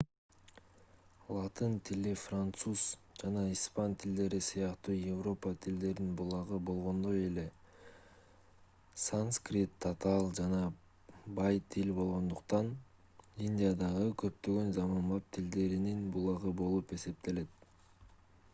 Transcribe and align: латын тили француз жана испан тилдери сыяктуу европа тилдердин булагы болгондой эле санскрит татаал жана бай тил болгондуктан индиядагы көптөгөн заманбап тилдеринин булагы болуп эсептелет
латын 1.33 1.73
тили 1.87 2.11
француз 2.19 2.85
жана 3.23 3.41
испан 3.55 3.91
тилдери 4.03 4.37
сыяктуу 4.45 4.93
европа 5.09 5.51
тилдердин 5.65 6.07
булагы 6.21 6.57
болгондой 6.69 7.19
эле 7.25 7.43
санскрит 9.03 9.75
татаал 9.85 10.29
жана 10.39 10.61
бай 11.41 11.61
тил 11.75 11.91
болгондуктан 11.99 12.71
индиядагы 13.49 14.07
көптөгөн 14.23 14.73
заманбап 14.79 15.29
тилдеринин 15.37 16.01
булагы 16.17 16.55
болуп 16.63 16.95
эсептелет 17.01 17.69